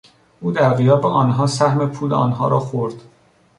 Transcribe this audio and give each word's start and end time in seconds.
او 0.41 0.51
در 0.51 0.73
غیاب 0.73 1.05
آنها 1.05 1.47
سهم 1.47 1.89
پول 1.89 2.13
آنها 2.13 2.47
را 2.47 2.59
خورد. 2.59 2.93